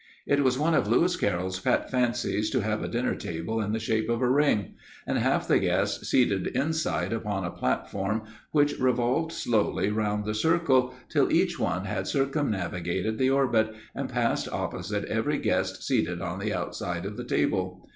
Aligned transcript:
It 0.25 0.43
was 0.43 0.57
one 0.57 0.73
of 0.73 0.87
Lewis 0.87 1.15
Carroll's 1.15 1.59
pet 1.59 1.91
fancies 1.91 2.49
to 2.49 2.61
have 2.61 2.81
a 2.83 2.87
dinner 2.87 3.13
table 3.13 3.61
in 3.61 3.71
the 3.71 3.77
shape 3.77 4.09
of 4.09 4.19
a 4.23 4.27
ring, 4.31 4.73
and 5.05 5.19
half 5.19 5.47
the 5.47 5.59
guests 5.59 6.09
seated 6.09 6.47
inside 6.57 7.13
upon 7.13 7.43
a 7.43 7.51
platform 7.51 8.23
which 8.49 8.79
revolved 8.79 9.31
slowly 9.31 9.91
round 9.91 10.25
the 10.25 10.33
circle 10.33 10.95
till 11.07 11.31
each 11.31 11.59
one 11.59 11.85
had 11.85 12.07
circumnavigated 12.07 13.19
the 13.19 13.29
orbit 13.29 13.75
and 13.93 14.09
passed 14.09 14.47
opposite 14.51 15.05
every 15.05 15.37
guest 15.37 15.83
seated 15.83 16.19
on 16.19 16.39
the 16.39 16.51
outside 16.51 17.05
of 17.05 17.15
the 17.15 17.23
table. 17.23 17.87